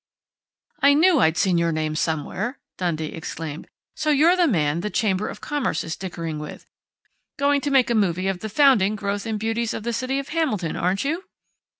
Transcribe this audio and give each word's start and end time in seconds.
"I 0.81 0.95
knew 0.95 1.19
I'd 1.19 1.37
seen 1.37 1.59
your 1.59 1.71
name 1.71 1.95
somewhere!" 1.95 2.57
Dundee 2.79 3.13
exclaimed. 3.13 3.67
"So 3.95 4.09
you're 4.09 4.35
the 4.35 4.47
man 4.47 4.79
the 4.79 4.89
Chamber 4.89 5.27
of 5.27 5.41
Commerce 5.41 5.83
is 5.83 5.95
dickering 5.95 6.39
with.... 6.39 6.65
Going 7.37 7.61
to 7.61 7.69
make 7.69 7.91
a 7.91 7.93
movie 7.93 8.27
of 8.27 8.39
the 8.39 8.49
founding, 8.49 8.95
growth 8.95 9.27
and 9.27 9.37
beauties 9.39 9.75
of 9.75 9.83
the 9.83 9.93
city 9.93 10.17
of 10.17 10.29
Hamilton, 10.29 10.75
aren't 10.75 11.03
you?" 11.03 11.25